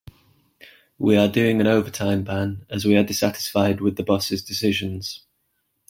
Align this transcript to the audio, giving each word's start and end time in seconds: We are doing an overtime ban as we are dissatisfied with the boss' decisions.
We 0.97 1.15
are 1.15 1.27
doing 1.27 1.61
an 1.61 1.67
overtime 1.67 2.23
ban 2.23 2.65
as 2.71 2.85
we 2.85 2.95
are 2.97 3.03
dissatisfied 3.03 3.81
with 3.81 3.97
the 3.97 4.03
boss' 4.03 4.29
decisions. 4.41 5.27